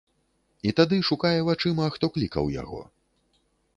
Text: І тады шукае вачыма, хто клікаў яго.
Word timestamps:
І 0.69 0.71
тады 0.79 0.95
шукае 1.11 1.35
вачыма, 1.49 1.85
хто 1.97 2.05
клікаў 2.17 2.45
яго. 2.61 2.81